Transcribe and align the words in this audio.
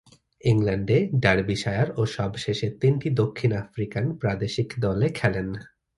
ইংল্যান্ডে 0.41 0.97
ডার্বিশায়ার 1.23 1.89
ও 1.97 2.01
সবশেষে 2.17 2.67
তিনটি 2.81 3.07
দক্ষিণ 3.21 3.51
আফ্রিকান 3.63 4.05
প্রাদেশিক 4.21 4.69
দলে 4.79 5.07
খেলেন। 5.15 5.47